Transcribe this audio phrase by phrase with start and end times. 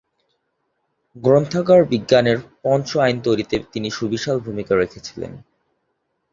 [1.15, 5.31] গ্রন্থাগার বিজ্ঞানের পঞ্চ আইন তৈরীতে তিনি সুবিশাল ভূমিকা রেখেছিলেন।